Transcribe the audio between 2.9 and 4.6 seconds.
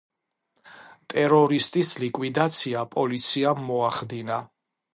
პოლიციამ მოახდინა.